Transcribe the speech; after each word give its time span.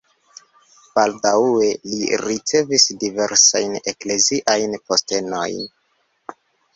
Baldaŭe 0.93 1.67
li 1.89 2.07
ricevis 2.21 2.85
diversajn 3.03 3.75
ekleziajn 3.91 4.73
postenojn. 4.89 5.61